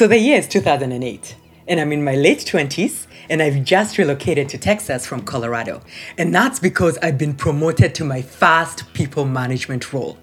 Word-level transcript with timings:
So 0.00 0.06
the 0.06 0.16
year 0.16 0.38
is 0.38 0.48
2008, 0.48 1.36
and 1.68 1.78
I'm 1.78 1.92
in 1.92 2.02
my 2.02 2.14
late 2.14 2.38
20s, 2.38 3.06
and 3.28 3.42
I've 3.42 3.62
just 3.64 3.98
relocated 3.98 4.48
to 4.48 4.56
Texas 4.56 5.04
from 5.04 5.20
Colorado. 5.20 5.82
And 6.16 6.34
that's 6.34 6.58
because 6.58 6.96
I've 7.02 7.18
been 7.18 7.34
promoted 7.34 7.94
to 7.96 8.04
my 8.06 8.22
fast 8.22 8.90
people 8.94 9.26
management 9.26 9.92
role. 9.92 10.16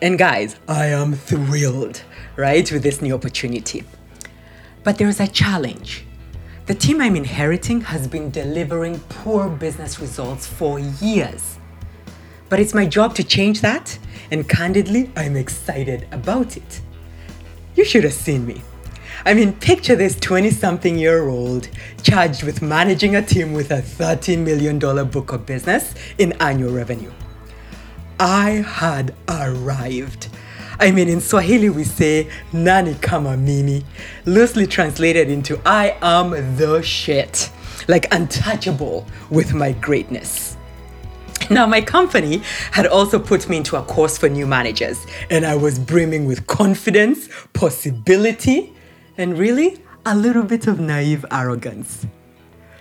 And 0.00 0.16
guys, 0.16 0.54
I 0.68 0.86
am 0.86 1.14
thrilled, 1.14 2.00
right, 2.36 2.70
with 2.70 2.84
this 2.84 3.02
new 3.02 3.12
opportunity. 3.12 3.82
But 4.84 4.98
there's 4.98 5.18
a 5.18 5.26
challenge. 5.26 6.06
The 6.66 6.74
team 6.76 7.00
I'm 7.00 7.16
inheriting 7.16 7.80
has 7.80 8.06
been 8.06 8.30
delivering 8.30 9.00
poor 9.08 9.48
business 9.48 9.98
results 9.98 10.46
for 10.46 10.78
years. 10.78 11.58
But 12.48 12.60
it's 12.60 12.72
my 12.72 12.86
job 12.86 13.16
to 13.16 13.24
change 13.24 13.62
that, 13.62 13.98
and 14.30 14.48
candidly, 14.48 15.10
I'm 15.16 15.34
excited 15.36 16.06
about 16.12 16.56
it. 16.56 16.80
You 17.74 17.84
should 17.84 18.04
have 18.04 18.14
seen 18.14 18.46
me. 18.46 18.62
I 19.24 19.34
mean, 19.34 19.52
picture 19.54 19.96
this 19.96 20.18
20 20.18 20.50
something 20.50 20.98
year 20.98 21.28
old 21.28 21.68
charged 22.02 22.42
with 22.42 22.62
managing 22.62 23.16
a 23.16 23.22
team 23.22 23.52
with 23.52 23.70
a 23.70 23.80
$13 23.82 24.38
million 24.38 24.78
book 24.78 25.32
of 25.32 25.46
business 25.46 25.94
in 26.18 26.32
annual 26.34 26.72
revenue. 26.72 27.12
I 28.18 28.64
had 28.66 29.14
arrived. 29.28 30.28
I 30.78 30.90
mean, 30.90 31.08
in 31.08 31.20
Swahili, 31.20 31.70
we 31.70 31.84
say 31.84 32.28
nani 32.52 32.94
kama 32.94 33.36
mimi, 33.36 33.84
loosely 34.26 34.66
translated 34.66 35.30
into 35.30 35.60
I 35.64 35.96
am 36.02 36.30
the 36.56 36.82
shit, 36.82 37.50
like 37.88 38.12
untouchable 38.12 39.06
with 39.30 39.54
my 39.54 39.72
greatness. 39.72 40.56
Now, 41.50 41.66
my 41.66 41.80
company 41.80 42.42
had 42.70 42.86
also 42.86 43.18
put 43.18 43.48
me 43.48 43.58
into 43.58 43.76
a 43.76 43.82
course 43.82 44.16
for 44.16 44.28
new 44.28 44.46
managers, 44.46 45.04
and 45.30 45.44
I 45.44 45.56
was 45.56 45.78
brimming 45.78 46.24
with 46.24 46.46
confidence, 46.46 47.28
possibility, 47.52 48.72
and 49.16 49.38
really 49.38 49.82
a 50.04 50.16
little 50.16 50.42
bit 50.42 50.66
of 50.66 50.80
naive 50.80 51.24
arrogance. 51.30 52.06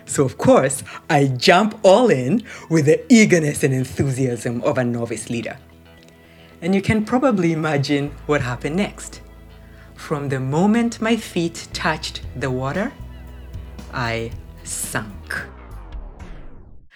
So, 0.06 0.26
of 0.26 0.38
course, 0.38 0.84
I 1.10 1.28
jump 1.28 1.80
all 1.84 2.10
in 2.10 2.44
with 2.70 2.86
the 2.86 3.02
eagerness 3.14 3.64
and 3.64 3.74
enthusiasm 3.74 4.62
of 4.64 4.78
a 4.78 4.84
novice 4.84 5.30
leader. 5.30 5.58
And 6.62 6.76
you 6.76 6.82
can 6.82 7.06
probably 7.06 7.54
imagine 7.54 8.12
what 8.26 8.42
happened 8.42 8.76
next. 8.76 9.22
From 9.96 10.30
the 10.30 10.40
moment 10.40 11.00
my 11.00 11.16
feet 11.16 11.68
touched 11.74 12.22
the 12.36 12.52
water, 12.52 12.92
I 13.94 14.32
sunk. 14.64 15.46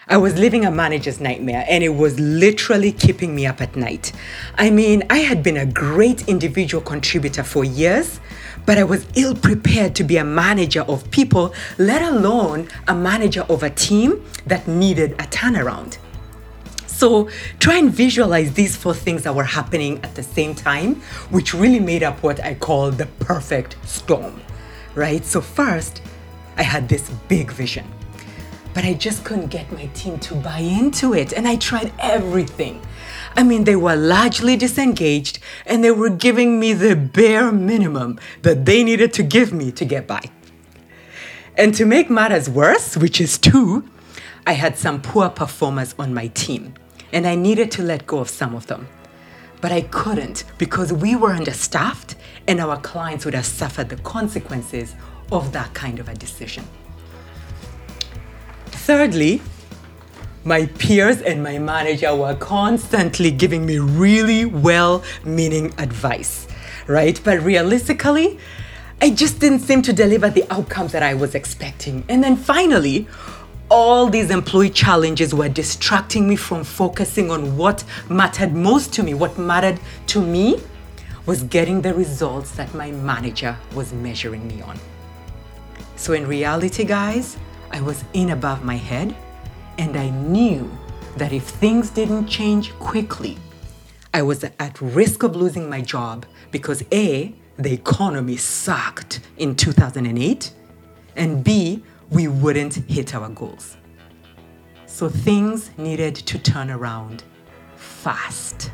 I 0.08 0.18
was 0.18 0.38
living 0.38 0.66
a 0.66 0.70
manager's 0.70 1.20
nightmare 1.20 1.66
and 1.68 1.84
it 1.84 1.90
was 1.90 2.20
literally 2.20 2.92
keeping 2.92 3.34
me 3.34 3.48
up 3.48 3.60
at 3.60 3.76
night. 3.76 4.12
I 4.56 4.70
mean, 4.70 5.02
I 5.10 5.18
had 5.18 5.42
been 5.42 5.58
a 5.58 5.66
great 5.66 6.28
individual 6.28 6.84
contributor 6.84 7.42
for 7.42 7.64
years, 7.64 8.20
but 8.68 8.78
I 8.78 8.84
was 8.84 9.08
ill 9.16 9.34
prepared 9.34 9.96
to 9.96 10.04
be 10.04 10.18
a 10.18 10.24
manager 10.24 10.82
of 10.82 11.10
people, 11.10 11.56
let 11.80 12.04
alone 12.04 12.68
a 12.88 12.94
manager 12.94 13.48
of 13.50 13.64
a 13.64 13.72
team 13.72 14.24
that 14.46 14.68
needed 14.68 15.14
a 15.14 15.26
turnaround. 15.26 15.98
So 16.86 17.28
try 17.58 17.78
and 17.78 17.92
visualize 17.92 18.54
these 18.54 18.78
four 18.78 18.94
things 18.94 19.24
that 19.24 19.34
were 19.34 19.44
happening 19.44 20.00
at 20.04 20.14
the 20.14 20.22
same 20.22 20.54
time, 20.54 21.02
which 21.32 21.56
really 21.56 21.80
made 21.80 22.04
up 22.04 22.22
what 22.22 22.40
I 22.44 22.54
call 22.54 22.92
the 22.92 23.08
perfect 23.22 23.76
storm, 23.88 24.40
right? 24.94 25.26
So, 25.26 25.42
first, 25.42 26.04
I 26.58 26.64
had 26.64 26.88
this 26.88 27.10
big 27.28 27.52
vision 27.52 27.86
but 28.76 28.84
I 28.84 28.94
just 28.94 29.24
couldn't 29.24 29.48
get 29.48 29.72
my 29.72 29.86
team 29.94 30.20
to 30.20 30.36
buy 30.36 30.60
into 30.60 31.14
it. 31.14 31.32
And 31.32 31.48
I 31.48 31.56
tried 31.56 31.94
everything. 31.98 32.82
I 33.36 33.42
mean, 33.42 33.64
they 33.64 33.78
were 33.78 33.96
largely 33.96 34.58
disengaged 34.58 35.40
and 35.66 35.82
they 35.82 35.92
were 35.92 36.10
giving 36.10 36.60
me 36.60 36.74
the 36.74 36.94
bare 36.96 37.54
minimum 37.54 38.20
that 38.42 38.66
they 38.66 38.84
needed 38.84 39.14
to 39.14 39.24
give 39.24 39.54
me 39.54 39.72
to 39.72 39.86
get 39.86 40.06
by. 40.06 40.24
And 41.58 41.74
to 41.76 41.86
make 41.86 42.10
matters 42.10 42.50
worse, 42.50 42.98
which 42.98 43.22
is 43.22 43.38
two, 43.38 43.90
I 44.46 44.54
had 44.54 44.78
some 44.78 45.02
poor 45.02 45.30
performers 45.30 45.96
on 45.98 46.14
my 46.14 46.28
team 46.28 46.74
and 47.14 47.26
I 47.26 47.36
needed 47.36 47.72
to 47.72 47.82
let 47.82 48.06
go 48.06 48.20
of 48.20 48.30
some 48.30 48.54
of 48.54 48.68
them. 48.68 48.90
But 49.62 49.72
I 49.72 49.82
couldn't 49.82 50.44
because 50.58 50.92
we 50.92 51.16
were 51.16 51.32
understaffed 51.32 52.16
and 52.46 52.60
our 52.60 52.78
clients 52.82 53.24
would 53.24 53.36
have 53.36 53.46
suffered 53.46 53.88
the 53.88 53.96
consequences 53.98 54.96
of 55.32 55.54
that 55.54 55.74
kind 55.74 55.98
of 56.00 56.10
a 56.10 56.14
decision. 56.14 56.68
Thirdly, 58.86 59.42
my 60.44 60.68
peers 60.68 61.20
and 61.24 61.42
my 61.42 61.58
manager 61.58 62.16
were 62.16 62.36
constantly 62.36 63.32
giving 63.32 63.66
me 63.66 63.80
really 63.80 64.46
well 64.46 65.04
meaning 65.24 65.74
advice, 65.80 66.48
right? 66.86 67.20
But 67.24 67.42
realistically, 67.42 68.38
I 69.02 69.10
just 69.10 69.40
didn't 69.40 69.62
seem 69.62 69.82
to 69.82 69.92
deliver 69.92 70.30
the 70.30 70.46
outcomes 70.54 70.92
that 70.92 71.02
I 71.02 71.16
was 71.16 71.34
expecting. 71.34 72.06
And 72.10 72.24
then 72.24 72.38
finally, 72.38 73.08
all 73.72 74.08
these 74.08 74.30
employee 74.30 74.70
challenges 74.70 75.34
were 75.34 75.50
distracting 75.50 76.30
me 76.30 76.36
from 76.36 76.64
focusing 76.64 77.32
on 77.32 77.58
what 77.58 77.84
mattered 78.08 78.54
most 78.54 78.94
to 78.94 79.02
me. 79.02 79.16
What 79.16 79.40
mattered 79.40 79.80
to 80.10 80.22
me 80.22 80.62
was 81.26 81.42
getting 81.42 81.82
the 81.82 81.96
results 81.96 82.52
that 82.52 82.72
my 82.76 82.92
manager 82.92 83.58
was 83.74 83.94
measuring 83.94 84.48
me 84.48 84.62
on. 84.62 84.80
So, 85.96 86.14
in 86.14 86.28
reality, 86.28 86.84
guys, 86.84 87.38
I 87.72 87.82
was 87.82 88.04
in 88.14 88.30
above 88.30 88.64
my 88.64 88.76
head, 88.76 89.16
and 89.78 89.98
I 89.98 90.10
knew 90.10 90.72
that 91.18 91.34
if 91.34 91.44
things 91.44 91.90
didn't 91.90 92.28
change 92.28 92.74
quickly, 92.80 93.38
I 94.14 94.22
was 94.22 94.44
at 94.44 94.80
risk 94.80 95.24
of 95.24 95.36
losing 95.36 95.70
my 95.70 95.82
job 95.82 96.26
because 96.52 96.84
A, 96.94 97.34
the 97.58 97.74
economy 97.74 98.38
sucked 98.38 99.20
in 99.38 99.56
2008, 99.56 100.54
and 101.16 101.44
B, 101.44 101.84
we 102.10 102.28
wouldn't 102.28 102.76
hit 102.76 103.16
our 103.16 103.30
goals. 103.30 103.78
So 104.86 105.10
things 105.10 105.72
needed 105.78 106.16
to 106.16 106.38
turn 106.38 106.70
around 106.70 107.24
fast. 107.76 108.72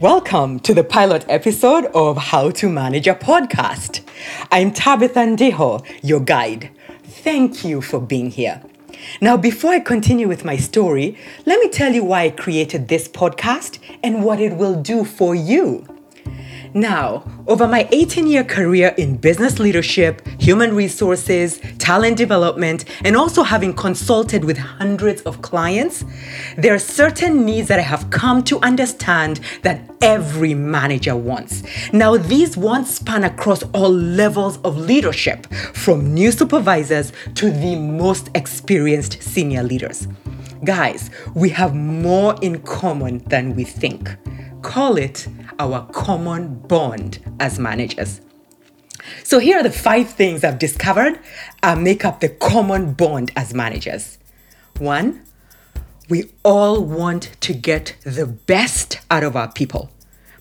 Welcome 0.00 0.60
to 0.60 0.74
the 0.74 0.84
pilot 0.84 1.24
episode 1.28 1.86
of 1.86 2.16
How 2.18 2.50
to 2.50 2.68
Manager 2.68 3.14
Podcast. 3.14 4.03
I'm 4.50 4.72
Tabitha 4.72 5.20
Ndeho, 5.20 5.84
your 6.02 6.20
guide 6.20 6.70
Thank 7.24 7.64
you 7.64 7.80
for 7.80 8.00
being 8.00 8.30
here. 8.30 8.62
Now, 9.20 9.36
before 9.36 9.72
I 9.72 9.80
continue 9.80 10.28
with 10.28 10.44
my 10.44 10.56
story, 10.56 11.16
let 11.46 11.58
me 11.58 11.68
tell 11.70 11.92
you 11.92 12.04
why 12.04 12.24
I 12.24 12.30
created 12.30 12.88
this 12.88 13.08
podcast 13.08 13.78
and 14.02 14.24
what 14.24 14.40
it 14.40 14.56
will 14.56 14.74
do 14.74 15.04
for 15.04 15.34
you. 15.34 15.86
Now, 16.76 17.22
over 17.46 17.68
my 17.68 17.88
18 17.92 18.26
year 18.26 18.42
career 18.42 18.92
in 18.98 19.16
business 19.16 19.60
leadership, 19.60 20.26
human 20.40 20.74
resources, 20.74 21.60
talent 21.78 22.16
development, 22.16 22.84
and 23.04 23.16
also 23.16 23.44
having 23.44 23.72
consulted 23.72 24.44
with 24.44 24.58
hundreds 24.58 25.22
of 25.22 25.40
clients, 25.40 26.04
there 26.58 26.74
are 26.74 26.80
certain 26.80 27.44
needs 27.44 27.68
that 27.68 27.78
I 27.78 27.82
have 27.82 28.10
come 28.10 28.42
to 28.44 28.58
understand 28.62 29.38
that 29.62 29.88
every 30.02 30.52
manager 30.54 31.14
wants. 31.14 31.62
Now, 31.92 32.16
these 32.16 32.56
wants 32.56 32.96
span 32.96 33.22
across 33.22 33.62
all 33.72 33.92
levels 33.92 34.58
of 34.64 34.76
leadership, 34.76 35.46
from 35.74 36.12
new 36.12 36.32
supervisors 36.32 37.12
to 37.36 37.52
the 37.52 37.76
most 37.76 38.30
experienced 38.34 39.22
senior 39.22 39.62
leaders. 39.62 40.08
Guys, 40.64 41.10
we 41.36 41.50
have 41.50 41.72
more 41.76 42.34
in 42.42 42.62
common 42.62 43.18
than 43.28 43.54
we 43.54 43.62
think. 43.62 44.16
Call 44.62 44.96
it 44.96 45.28
our 45.58 45.86
common 45.92 46.58
bond 46.60 47.18
as 47.40 47.58
managers. 47.58 48.20
So, 49.22 49.38
here 49.38 49.58
are 49.58 49.62
the 49.62 49.70
five 49.70 50.10
things 50.10 50.44
I've 50.44 50.58
discovered 50.58 51.18
uh, 51.62 51.76
make 51.76 52.04
up 52.04 52.20
the 52.20 52.28
common 52.28 52.94
bond 52.94 53.32
as 53.36 53.52
managers. 53.52 54.18
One, 54.78 55.22
we 56.08 56.32
all 56.42 56.82
want 56.82 57.36
to 57.40 57.54
get 57.54 57.96
the 58.04 58.26
best 58.26 59.00
out 59.10 59.22
of 59.22 59.36
our 59.36 59.50
people, 59.52 59.90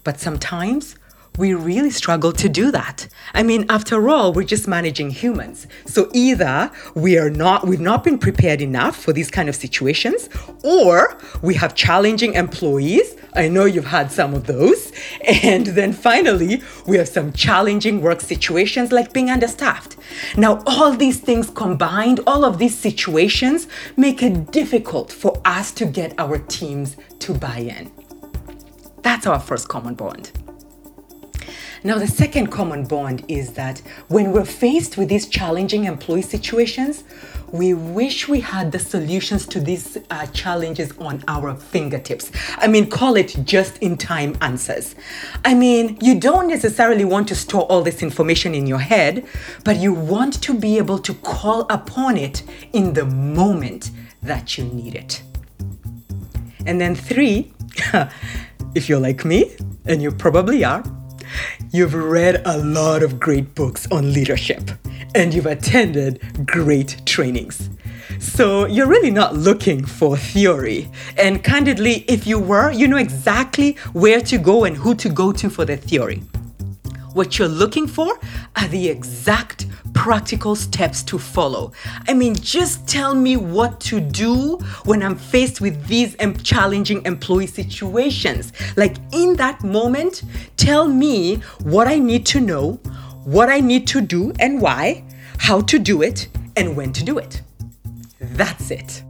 but 0.04 0.20
sometimes 0.20 0.96
we 1.38 1.54
really 1.54 1.90
struggle 1.90 2.32
to 2.32 2.48
do 2.48 2.72
that. 2.72 3.08
I 3.34 3.42
mean, 3.42 3.66
after 3.70 4.08
all, 4.10 4.34
we're 4.34 4.44
just 4.44 4.68
managing 4.68 5.10
humans. 5.10 5.68
So 5.86 6.10
either 6.14 6.72
we 6.94 7.18
are 7.18 7.30
not, 7.30 7.66
we've 7.66 7.80
not 7.80 8.04
been 8.04 8.20
prepared 8.20 8.62
enough 8.62 8.96
for 8.96 9.14
these 9.14 9.32
kind 9.32 9.50
of 9.50 9.56
situations, 9.56 10.30
or 10.64 11.18
we 11.42 11.56
have 11.56 11.74
challenging 11.74 12.34
employees. 12.34 13.16
I 13.36 13.48
know 13.48 13.66
you've 13.66 13.88
had 13.88 14.12
some 14.12 14.36
of 14.36 14.46
those. 14.46 14.92
And 15.44 15.68
then 15.68 15.92
finally, 15.92 16.62
we 16.86 16.98
have 16.98 17.10
some 17.10 17.34
challenging 17.34 18.02
work 18.02 18.22
situations 18.22 18.92
like 18.92 19.12
being 19.12 19.32
understaffed. 19.32 19.98
Now, 20.38 20.62
all 20.68 20.92
these 20.92 21.20
things 21.20 21.50
combined, 21.50 22.20
all 22.28 22.46
of 22.46 22.60
these 22.60 22.78
situations 22.78 23.68
make 23.98 24.22
it 24.22 24.52
difficult 24.52 25.12
for 25.12 25.42
us 25.46 25.72
to 25.74 25.86
get 25.86 26.14
our 26.20 26.38
teams 26.38 26.96
to 27.20 27.34
buy 27.34 27.58
in. 27.58 27.92
That's 29.02 29.26
our 29.26 29.40
first 29.40 29.68
common 29.68 29.96
bond. 29.96 30.43
Now, 31.86 31.98
the 31.98 32.08
second 32.08 32.48
common 32.48 32.86
bond 32.86 33.26
is 33.28 33.52
that 33.54 33.80
when 34.08 34.32
we're 34.32 34.46
faced 34.46 34.98
with 34.98 35.10
these 35.10 35.28
challenging 35.28 35.84
employee 35.84 36.22
situations, 36.22 37.04
we 37.52 37.74
wish 37.74 38.30
we 38.30 38.40
had 38.40 38.72
the 38.72 38.80
solutions 38.80 39.46
to 39.48 39.60
these 39.60 39.98
uh, 40.10 40.26
challenges 40.28 40.98
on 40.98 41.22
our 41.28 41.56
fingertips. 41.56 42.32
I 42.58 42.68
mean, 42.68 42.90
call 42.90 43.18
it 43.18 43.36
just 43.44 43.80
in 43.80 43.98
time 43.98 44.38
answers. 44.40 44.96
I 45.44 45.54
mean, 45.56 45.98
you 46.02 46.18
don't 46.18 46.48
necessarily 46.48 47.04
want 47.04 47.28
to 47.28 47.36
store 47.36 47.64
all 47.64 47.82
this 47.82 48.02
information 48.02 48.56
in 48.56 48.66
your 48.66 48.80
head, 48.80 49.26
but 49.66 49.76
you 49.76 49.92
want 49.94 50.42
to 50.42 50.54
be 50.54 50.78
able 50.78 51.00
to 51.00 51.14
call 51.16 51.68
upon 51.70 52.16
it 52.16 52.44
in 52.72 52.94
the 52.94 53.06
moment 53.06 53.92
that 54.22 54.58
you 54.58 54.64
need 54.64 54.96
it. 54.96 55.22
And 56.66 56.80
then, 56.80 56.96
three, 56.96 57.54
if 58.74 58.88
you're 58.88 59.02
like 59.02 59.26
me, 59.26 59.54
and 59.86 60.02
you 60.02 60.12
probably 60.12 60.64
are, 60.64 60.82
You've 61.72 61.94
read 61.94 62.42
a 62.46 62.58
lot 62.58 63.04
of 63.04 63.20
great 63.20 63.56
books 63.56 63.88
on 63.92 64.14
leadership 64.14 64.72
and 65.16 65.34
you've 65.34 65.46
attended 65.46 66.46
great 66.46 67.02
trainings. 67.06 67.70
So 68.20 68.66
you're 68.66 68.88
really 68.88 69.12
not 69.12 69.36
looking 69.36 69.86
for 69.86 70.18
theory. 70.18 70.90
And 71.18 71.44
candidly, 71.44 72.06
if 72.08 72.26
you 72.26 72.40
were, 72.40 72.72
you 72.72 72.88
know 72.88 72.98
exactly 72.98 73.74
where 73.94 74.22
to 74.22 74.38
go 74.38 74.64
and 74.64 74.76
who 74.78 74.96
to 74.96 75.10
go 75.10 75.32
to 75.34 75.50
for 75.50 75.66
the 75.66 75.78
theory. 75.78 76.24
What 77.14 77.38
you're 77.38 77.48
looking 77.48 77.88
for 77.88 78.18
are 78.56 78.68
the 78.70 78.88
exact 78.88 79.68
practical 79.94 80.56
steps 80.56 81.04
to 81.04 81.20
follow. 81.20 81.72
I 82.08 82.14
mean, 82.14 82.36
just 82.36 82.88
tell 82.88 83.14
me 83.14 83.38
what 83.38 83.80
to 83.82 84.00
do 84.00 84.58
when 84.86 85.04
I'm 85.04 85.16
faced 85.16 85.62
with 85.62 85.86
these 85.86 86.16
challenging 86.42 87.06
employee 87.06 87.48
situations. 87.48 88.52
Like 88.76 88.98
in 89.12 89.36
that 89.36 89.64
moment, 89.64 90.24
tell 90.58 90.88
me 90.88 91.36
what 91.62 91.88
I 91.88 92.00
need 92.00 92.26
to 92.28 92.40
know, 92.40 92.80
what 93.24 93.50
I 93.50 93.60
need 93.60 93.86
to 93.88 94.02
do 94.02 94.34
and 94.40 94.60
why, 94.60 95.04
how 95.38 95.62
to 95.62 95.78
do 95.78 96.02
it, 96.02 96.28
and 96.56 96.76
when 96.76 96.92
to 96.94 97.04
do 97.04 97.20
it. 97.20 97.42
That's 98.20 98.72
it. 98.72 99.04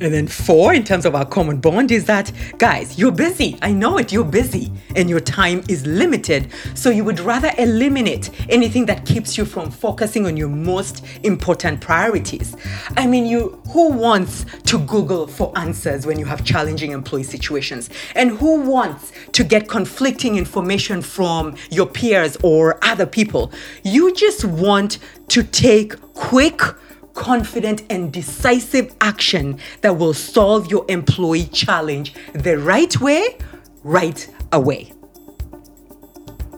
And 0.00 0.14
then 0.14 0.28
four, 0.28 0.74
in 0.74 0.84
terms 0.84 1.04
of 1.04 1.16
our 1.16 1.26
common 1.26 1.58
bond, 1.58 1.90
is 1.90 2.04
that, 2.04 2.30
guys, 2.58 2.98
you're 2.98 3.10
busy. 3.10 3.58
I 3.62 3.72
know 3.72 3.98
it, 3.98 4.12
you're 4.12 4.24
busy. 4.24 4.70
And 4.94 5.10
your 5.10 5.18
time 5.18 5.64
is 5.68 5.84
limited. 5.86 6.52
So 6.74 6.90
you 6.90 7.02
would 7.04 7.18
rather 7.18 7.50
eliminate 7.58 8.30
anything 8.48 8.86
that 8.86 9.04
keeps 9.04 9.36
you 9.36 9.44
from 9.44 9.70
focusing 9.72 10.24
on 10.26 10.36
your 10.36 10.48
most 10.48 11.04
important 11.24 11.80
priorities. 11.80 12.56
I 12.96 13.06
mean, 13.06 13.26
you 13.26 13.60
who 13.70 13.90
wants 13.90 14.46
to 14.66 14.78
Google 14.78 15.26
for 15.26 15.52
answers 15.58 16.06
when 16.06 16.18
you 16.18 16.24
have 16.26 16.44
challenging 16.44 16.92
employee 16.92 17.24
situations? 17.24 17.90
And 18.14 18.30
who 18.30 18.60
wants 18.60 19.12
to 19.32 19.42
get 19.42 19.68
conflicting 19.68 20.36
information 20.36 21.02
from 21.02 21.56
your 21.70 21.86
peers 21.86 22.36
or 22.44 22.78
other 22.84 23.06
people? 23.06 23.52
You 23.82 24.14
just 24.14 24.44
want 24.44 24.98
to 25.28 25.42
take 25.42 26.00
quick 26.14 26.62
confident 27.18 27.82
and 27.90 28.12
decisive 28.12 28.94
action 29.00 29.58
that 29.80 29.98
will 29.98 30.14
solve 30.14 30.70
your 30.70 30.84
employee 30.88 31.46
challenge 31.46 32.14
the 32.32 32.56
right 32.56 32.98
way, 33.00 33.36
right 33.82 34.32
away. 34.52 34.92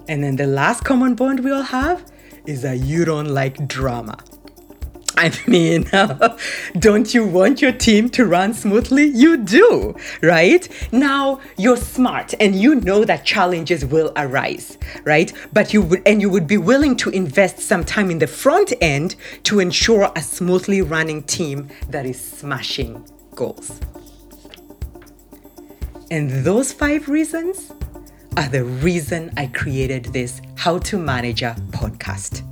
And 0.07 0.23
then 0.23 0.37
the 0.37 0.47
last 0.47 0.85
common 0.85 1.15
bond 1.15 1.43
we 1.43 1.51
all 1.51 1.63
have 1.63 2.05
is 2.47 2.61
that 2.63 2.81
you 2.81 3.05
don't 3.07 3.29
like 3.29 3.67
drama. 3.67 4.19
I 5.21 5.31
mean, 5.47 5.85
don't 6.79 7.13
you 7.13 7.27
want 7.27 7.61
your 7.61 7.73
team 7.73 8.09
to 8.11 8.25
run 8.25 8.55
smoothly? 8.55 9.05
You 9.05 9.37
do, 9.37 9.95
right? 10.23 10.67
Now, 10.93 11.41
you're 11.59 11.77
smart 11.77 12.33
and 12.41 12.55
you 12.55 12.77
know 12.77 13.05
that 13.05 13.23
challenges 13.27 13.85
will 13.85 14.15
arise, 14.17 14.79
right? 15.05 15.31
But 15.53 15.75
you 15.75 15.83
would 15.83 16.03
and 16.07 16.23
you 16.23 16.31
would 16.31 16.47
be 16.47 16.57
willing 16.57 16.97
to 16.97 17.11
invest 17.11 17.59
some 17.59 17.85
time 17.85 18.11
in 18.11 18.19
the 18.19 18.27
front 18.27 18.73
end 18.81 19.17
to 19.43 19.61
ensure 19.61 20.11
a 20.17 20.23
smoothly 20.23 20.81
running 20.81 21.23
team 21.25 21.69
that 21.91 22.07
is 22.07 22.19
smashing 22.19 23.07
goals. 23.35 23.79
And 26.11 26.31
those 26.47 26.73
five 26.73 27.11
reasons 27.11 27.73
are 28.39 28.49
the 28.49 28.65
reason 28.65 29.35
I 29.37 29.49
created 29.49 30.05
this 30.07 30.41
How 30.57 30.79
to 30.79 30.97
Manager 30.97 31.55
podcast 31.73 32.50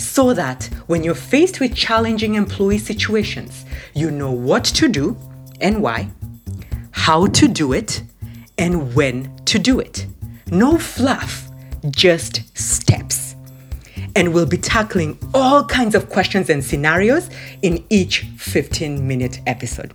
so 0.00 0.32
that 0.34 0.64
when 0.86 1.04
you're 1.04 1.14
faced 1.14 1.60
with 1.60 1.74
challenging 1.74 2.34
employee 2.34 2.78
situations, 2.78 3.64
you 3.94 4.10
know 4.10 4.32
what 4.32 4.64
to 4.64 4.88
do 4.88 5.16
and 5.60 5.82
why, 5.82 6.08
how 6.90 7.26
to 7.26 7.48
do 7.48 7.72
it, 7.72 8.02
and 8.58 8.94
when 8.94 9.34
to 9.46 9.58
do 9.58 9.80
it. 9.80 10.06
No 10.50 10.78
fluff, 10.78 11.48
just 11.90 12.56
steps. 12.58 13.36
And 14.16 14.34
we'll 14.34 14.46
be 14.46 14.58
tackling 14.58 15.18
all 15.34 15.64
kinds 15.64 15.94
of 15.94 16.10
questions 16.10 16.50
and 16.50 16.64
scenarios 16.64 17.30
in 17.62 17.84
each 17.90 18.20
15 18.36 19.06
minute 19.06 19.40
episode. 19.46 19.94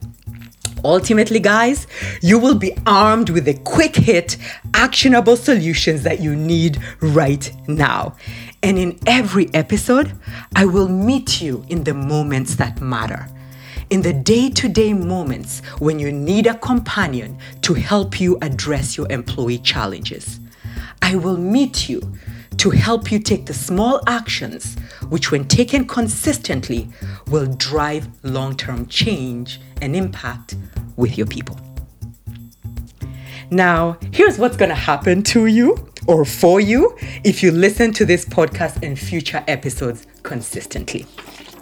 Ultimately, 0.85 1.39
guys, 1.39 1.87
you 2.21 2.37
will 2.37 2.53
be 2.53 2.71
armed 2.85 3.29
with 3.31 3.45
the 3.45 3.55
quick 3.55 3.95
hit, 3.95 4.37
actionable 4.75 5.35
solutions 5.35 6.03
that 6.03 6.19
you 6.19 6.35
need 6.35 6.77
right 7.01 7.51
now. 7.67 8.15
And 8.65 8.79
in 8.79 8.97
every 9.05 9.53
episode, 9.53 10.11
I 10.55 10.65
will 10.65 10.87
meet 10.87 11.39
you 11.39 11.63
in 11.69 11.83
the 11.83 11.93
moments 11.93 12.55
that 12.55 12.81
matter. 12.81 13.27
In 13.91 14.01
the 14.01 14.11
day 14.11 14.49
to 14.49 14.67
day 14.67 14.91
moments 14.91 15.59
when 15.77 15.99
you 15.99 16.11
need 16.11 16.47
a 16.47 16.57
companion 16.57 17.37
to 17.61 17.75
help 17.75 18.19
you 18.19 18.39
address 18.41 18.97
your 18.97 19.05
employee 19.11 19.59
challenges. 19.59 20.39
I 21.03 21.13
will 21.13 21.37
meet 21.37 21.87
you 21.87 22.01
to 22.57 22.71
help 22.71 23.11
you 23.11 23.19
take 23.19 23.45
the 23.45 23.53
small 23.53 24.01
actions 24.07 24.75
which, 25.09 25.29
when 25.29 25.47
taken 25.47 25.85
consistently, 25.85 26.89
will 27.27 27.45
drive 27.45 28.07
long 28.23 28.57
term 28.57 28.87
change 28.87 29.61
and 29.79 29.95
impact 29.95 30.55
with 30.95 31.19
your 31.19 31.27
people. 31.27 31.59
Now, 33.51 33.99
here's 34.11 34.39
what's 34.39 34.57
to 34.57 34.73
happen 34.73 35.21
to 35.21 35.45
you 35.45 35.87
or 36.07 36.25
for 36.25 36.59
you 36.59 36.95
if 37.23 37.41
you 37.41 37.51
listen 37.51 37.91
to 37.93 38.05
this 38.05 38.25
podcast 38.25 38.83
and 38.83 38.97
future 38.97 39.43
episodes 39.47 40.07
consistently. 40.23 41.05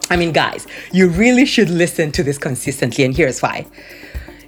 I 0.10 0.16
mean, 0.16 0.31
guys, 0.31 0.68
you 0.92 1.07
really 1.07 1.45
should 1.45 1.69
listen 1.69 2.12
to 2.12 2.24
this 2.24 2.38
consistently, 2.38 3.04
and 3.04 3.16
here's 3.16 3.42
why. 3.42 3.66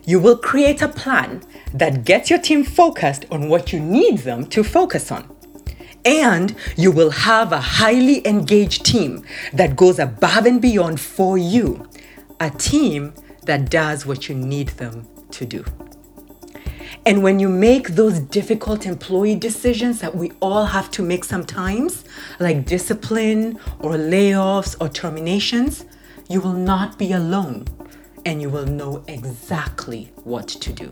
You 0.06 0.20
will 0.20 0.38
create 0.38 0.82
a 0.82 0.88
plan 0.88 1.42
that 1.74 2.06
gets 2.06 2.30
your 2.30 2.40
team 2.40 2.64
focused 2.64 3.26
on 3.32 3.50
what 3.50 3.74
you 3.74 3.80
need 3.80 4.20
them 4.20 4.46
to 4.48 4.64
focus 4.64 5.12
on. 5.12 5.36
And 6.06 6.56
you 6.78 6.92
will 6.92 7.10
have 7.10 7.52
a 7.52 7.60
highly 7.60 8.26
engaged 8.28 8.86
team 8.86 9.24
that 9.54 9.76
goes 9.76 9.98
above 9.98 10.46
and 10.46 10.62
beyond 10.62 11.00
for 11.00 11.38
you. 11.38 11.90
A 12.40 12.52
team 12.52 13.16
that 13.46 13.72
does 13.72 14.06
what 14.06 14.30
you 14.30 14.36
need 14.36 14.70
them 14.70 15.08
to 15.32 15.46
do. 15.46 15.66
And 17.08 17.22
when 17.22 17.40
you 17.40 17.50
make 17.50 17.90
those 17.90 18.20
difficult 18.20 18.88
employee 18.88 19.36
decisions 19.36 20.00
that 20.00 20.16
we 20.16 20.32
all 20.42 20.66
have 20.66 20.90
to 20.92 21.04
make 21.04 21.24
sometimes, 21.24 22.04
like 22.40 22.66
discipline 22.66 23.60
or 23.80 23.92
layoffs 23.92 24.76
or 24.82 24.90
terminations, 24.90 25.86
you 26.28 26.42
will 26.42 26.54
not 26.54 26.98
be 26.98 27.12
alone 27.12 27.68
and 28.26 28.42
you 28.42 28.50
will 28.50 28.66
know 28.66 29.04
exactly 29.08 30.12
what 30.24 30.48
to 30.48 30.74
do. 30.74 30.90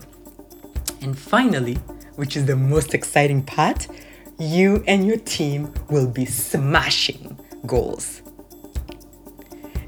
And 1.02 1.18
finally, 1.18 1.74
which 2.14 2.36
is 2.36 2.46
the 2.46 2.54
most 2.54 2.94
exciting 2.94 3.42
part, 3.42 3.88
you 4.38 4.84
and 4.86 5.04
your 5.04 5.18
team 5.18 5.74
will 5.90 6.06
be 6.06 6.26
smashing 6.26 7.36
goals. 7.66 8.22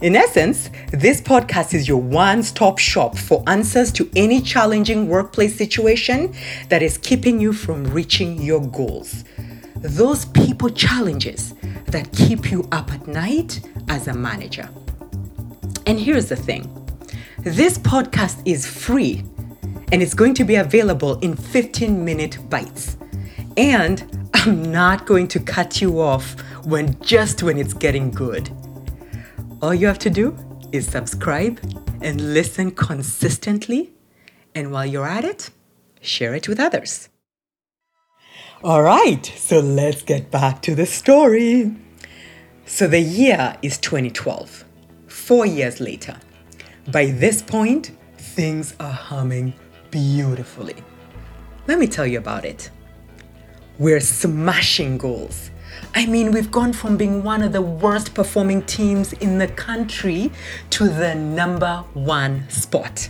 In 0.03 0.15
essence, 0.15 0.69
this 0.93 1.23
podcast 1.23 1.73
is 1.73 1.89
your 1.89 2.03
one 2.03 2.43
stop 2.43 2.79
shop 2.79 3.17
for 3.17 3.43
answers 3.47 3.91
to 3.93 4.11
any 4.15 4.43
challenging 4.43 5.09
workplace 5.09 5.57
situation 5.57 6.35
that 6.69 6.83
is 6.83 6.99
keeping 6.99 7.41
you 7.41 7.55
from 7.55 7.83
reaching 7.85 8.43
your 8.43 8.61
goals. 8.61 9.25
Those 9.77 10.27
people 10.27 10.69
challenges 10.69 11.55
that 11.87 12.13
keep 12.13 12.51
you 12.51 12.69
up 12.73 12.93
at 12.93 13.07
night 13.07 13.61
as 13.89 14.07
a 14.07 14.13
manager. 14.13 14.69
And 15.87 15.99
here's 15.99 16.29
the 16.29 16.37
thing 16.37 16.71
this 17.39 17.79
podcast 17.79 18.43
is 18.45 18.67
free 18.67 19.25
and 19.93 20.03
it's 20.03 20.15
going 20.15 20.35
to 20.35 20.45
be 20.45 20.57
available 20.57 21.19
in 21.21 21.35
15 21.35 22.05
minute 22.05 22.39
bites. 22.51 22.99
And 23.57 24.29
I'm 24.35 24.71
not 24.71 25.07
going 25.07 25.29
to 25.29 25.41
cut 25.41 25.81
you 25.81 26.03
off 26.03 26.39
when 26.67 27.01
just 27.01 27.43
when 27.43 27.57
it's 27.57 27.73
getting 27.73 28.11
good. 28.11 28.51
All 29.63 29.75
you 29.75 29.87
have 29.87 29.99
to 30.01 30.11
do 30.11 30.37
is 30.71 30.87
subscribe 30.87 31.59
and 32.03 32.35
listen 32.35 32.71
consistently. 32.71 33.93
And 34.55 34.71
while 34.71 34.85
you're 34.87 35.07
at 35.07 35.25
it, 35.25 35.51
share 36.01 36.35
it 36.35 36.49
with 36.49 36.61
others. 36.61 37.09
All 38.63 38.83
right, 38.83 39.25
so 39.25 39.61
let's 39.61 40.03
get 40.03 40.31
back 40.31 40.63
to 40.63 40.75
the 40.75 40.87
story. 40.87 41.75
So 42.67 42.87
the 42.87 43.01
year 43.01 43.57
is 43.63 43.79
2012, 43.79 44.65
four 45.07 45.47
years 45.47 45.81
later. 45.81 46.17
By 46.91 47.07
this 47.07 47.43
point, 47.43 47.93
things 48.19 48.75
are 48.81 48.93
humming 48.93 49.55
beautifully. 49.91 50.77
Let 51.67 51.79
me 51.79 51.87
tell 51.87 52.07
you 52.07 52.19
about 52.19 52.45
it. 52.45 52.71
we're 53.79 54.01
smashing 54.01 54.99
goals. 54.99 55.51
I 55.97 56.05
mean, 56.05 56.31
we've 56.31 56.51
gone 56.51 56.75
from 56.75 56.99
being 56.99 57.23
one 57.23 57.43
of 57.43 57.53
the 57.53 57.63
worst 57.63 58.13
performing 58.13 58.61
teams 58.65 59.15
in 59.15 59.39
the 59.39 59.49
country 59.49 60.31
to 60.69 60.91
the 60.91 61.15
number 61.15 61.83
one 61.95 62.47
spot. 62.51 63.09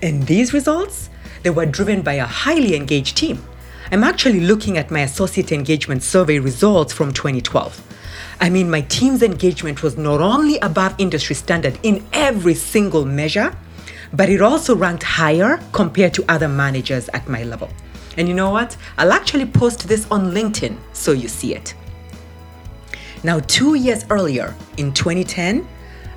And 0.00 0.26
these 0.26 0.54
results, 0.54 1.10
they 1.42 1.50
were 1.50 1.66
driven 1.66 2.00
by 2.00 2.14
a 2.14 2.24
highly 2.24 2.74
engaged 2.74 3.18
team. 3.18 3.44
I'm 3.92 4.02
actually 4.02 4.40
looking 4.40 4.78
at 4.78 4.90
my 4.90 5.00
associate 5.00 5.52
engagement 5.52 6.02
survey 6.02 6.38
results 6.38 6.94
from 6.94 7.12
2012. 7.12 7.86
I 8.40 8.48
mean, 8.48 8.70
my 8.70 8.80
team's 8.80 9.22
engagement 9.22 9.82
was 9.82 9.98
not 9.98 10.22
only 10.22 10.58
above 10.60 10.94
industry 10.96 11.36
standard 11.36 11.78
in 11.82 12.02
every 12.14 12.54
single 12.54 13.04
measure, 13.04 13.54
but 14.14 14.30
it 14.30 14.40
also 14.40 14.74
ranked 14.74 15.02
higher 15.02 15.62
compared 15.72 16.14
to 16.14 16.24
other 16.30 16.48
managers 16.48 17.10
at 17.10 17.28
my 17.28 17.44
level. 17.44 17.68
And 18.16 18.26
you 18.26 18.32
know 18.32 18.48
what? 18.48 18.74
I'll 18.96 19.12
actually 19.12 19.44
post 19.44 19.86
this 19.86 20.10
on 20.10 20.32
LinkedIn 20.32 20.78
so 20.94 21.12
you 21.12 21.28
see 21.28 21.54
it. 21.54 21.74
Now, 23.22 23.40
two 23.40 23.74
years 23.74 24.06
earlier, 24.08 24.54
in 24.78 24.92
2010, 24.94 25.68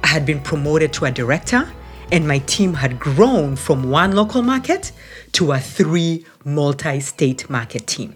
I 0.03 0.07
had 0.07 0.25
been 0.25 0.39
promoted 0.39 0.93
to 0.93 1.05
a 1.05 1.11
director, 1.11 1.69
and 2.13 2.25
my 2.25 2.37
team 2.39 2.73
had 2.73 2.97
grown 2.97 3.57
from 3.57 3.89
one 3.89 4.13
local 4.13 4.41
market 4.41 4.93
to 5.33 5.51
a 5.51 5.59
three 5.59 6.25
multi 6.45 7.01
state 7.01 7.49
market 7.49 7.87
team. 7.87 8.15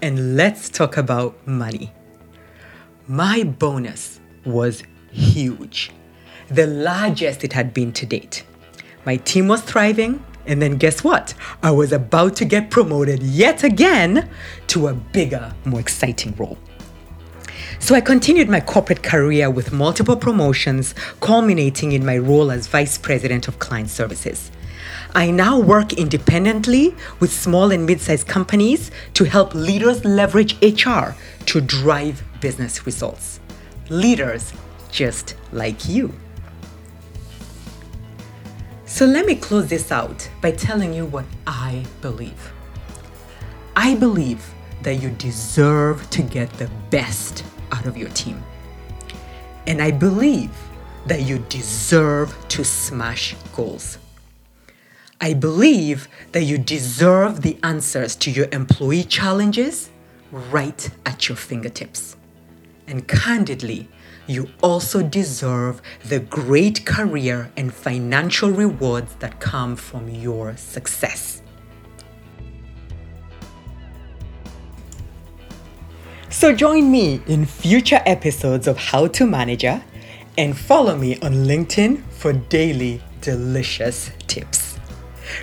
And 0.00 0.36
let's 0.36 0.68
talk 0.68 0.96
about 0.96 1.44
money. 1.44 1.92
My 3.08 3.42
bonus 3.42 4.20
was 4.44 4.84
huge, 5.10 5.90
the 6.48 6.68
largest 6.68 7.42
it 7.42 7.52
had 7.52 7.74
been 7.74 7.92
to 7.94 8.06
date. 8.06 8.44
My 9.04 9.16
team 9.16 9.48
was 9.48 9.60
thriving, 9.60 10.24
and 10.46 10.62
then 10.62 10.76
guess 10.76 11.02
what? 11.02 11.34
I 11.64 11.72
was 11.72 11.92
about 11.92 12.36
to 12.36 12.44
get 12.44 12.70
promoted 12.70 13.24
yet 13.24 13.64
again 13.64 14.28
to 14.68 14.86
a 14.86 14.94
bigger, 14.94 15.52
more 15.64 15.80
exciting 15.80 16.32
role. 16.36 16.58
So 17.78 17.94
I 17.94 18.00
continued 18.00 18.48
my 18.48 18.60
corporate 18.60 19.02
career 19.02 19.50
with 19.50 19.72
multiple 19.72 20.16
promotions, 20.16 20.94
culminating 21.20 21.92
in 21.92 22.04
my 22.04 22.18
role 22.18 22.50
as 22.50 22.66
Vice 22.66 22.96
President 22.96 23.48
of 23.48 23.58
Client 23.58 23.90
Services. 23.90 24.50
I 25.14 25.30
now 25.30 25.60
work 25.60 25.92
independently 25.92 26.94
with 27.20 27.32
small 27.32 27.70
and 27.70 27.86
mid 27.86 28.00
sized 28.00 28.26
companies 28.26 28.90
to 29.14 29.24
help 29.24 29.54
leaders 29.54 30.04
leverage 30.04 30.56
HR 30.62 31.14
to 31.46 31.60
drive 31.60 32.22
business 32.40 32.86
results. 32.86 33.40
Leaders 33.90 34.52
just 34.90 35.36
like 35.52 35.88
you. 35.88 36.12
So 38.86 39.06
let 39.06 39.26
me 39.26 39.34
close 39.34 39.68
this 39.68 39.90
out 39.90 40.28
by 40.40 40.52
telling 40.52 40.94
you 40.94 41.04
what 41.06 41.24
I 41.46 41.84
believe. 42.00 42.52
I 43.76 43.96
believe 43.96 44.54
that 44.82 44.96
you 44.96 45.10
deserve 45.10 46.08
to 46.10 46.22
get 46.22 46.52
the 46.54 46.70
best 46.90 47.42
out 47.84 47.88
of 47.88 47.96
your 47.96 48.08
team. 48.10 48.42
And 49.66 49.80
I 49.80 49.90
believe 49.90 50.50
that 51.06 51.22
you 51.22 51.38
deserve 51.48 52.34
to 52.48 52.64
smash 52.64 53.34
goals. 53.54 53.98
I 55.20 55.34
believe 55.34 56.08
that 56.32 56.44
you 56.44 56.58
deserve 56.58 57.42
the 57.42 57.56
answers 57.62 58.16
to 58.16 58.30
your 58.30 58.48
employee 58.52 59.04
challenges 59.04 59.90
right 60.30 60.90
at 61.06 61.28
your 61.28 61.36
fingertips. 61.36 62.16
And 62.86 63.06
candidly, 63.06 63.88
you 64.26 64.48
also 64.62 65.02
deserve 65.02 65.80
the 66.04 66.20
great 66.20 66.84
career 66.84 67.50
and 67.56 67.72
financial 67.72 68.50
rewards 68.50 69.14
that 69.16 69.40
come 69.40 69.76
from 69.76 70.08
your 70.08 70.56
success. 70.56 71.42
So 76.44 76.52
join 76.52 76.90
me 76.90 77.22
in 77.26 77.46
future 77.46 78.02
episodes 78.04 78.68
of 78.68 78.76
How 78.76 79.06
to 79.06 79.24
Manager 79.24 79.82
and 80.36 80.54
follow 80.54 80.94
me 80.94 81.16
on 81.20 81.32
LinkedIn 81.46 82.02
for 82.10 82.34
daily 82.34 83.02
delicious 83.22 84.10
tips. 84.26 84.78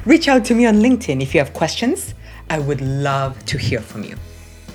Reach 0.06 0.28
out 0.28 0.46
to 0.46 0.54
me 0.54 0.68
on 0.68 0.76
LinkedIn 0.76 1.20
if 1.20 1.34
you 1.34 1.40
have 1.40 1.54
questions. 1.54 2.14
I 2.52 2.60
would 2.60 2.82
love 2.82 3.44
to 3.48 3.58
hear 3.58 3.82
from 3.82 4.04
you. 4.04 4.16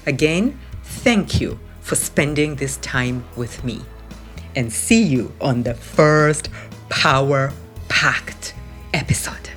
Again, 0.07 0.59
thank 0.83 1.41
you 1.41 1.61
for 1.81 1.95
spending 1.95 2.57
this 2.57 2.79
time 2.79 3.25
with 3.37 3.63
me. 3.63 3.83
And 4.57 4.73
see 4.73 5.05
you 5.05 5.33
on 5.41 5.63
the 5.63 5.75
first 5.75 6.49
power 6.89 7.53
packed 7.89 8.53
episode. 8.93 9.51